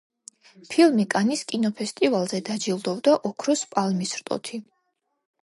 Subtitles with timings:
[0.69, 4.63] ფილმი კანის კინოფესტივალზე დაჯილდოვდა ოქროს პალმის რტოთი.